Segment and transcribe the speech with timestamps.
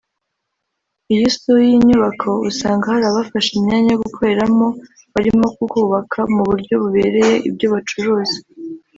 [1.13, 4.67] Iyo usuye iyi nyubako usanga hari abafashe imyanya yo gukoreramo
[5.13, 8.37] barimo kubaka mu buryo bubereye ibyo bacuruza